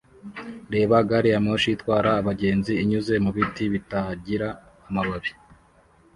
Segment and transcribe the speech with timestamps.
[0.73, 4.47] Reba gari ya moshi itwara abagenzi inyuze mu biti bitagira
[4.87, 5.31] amababi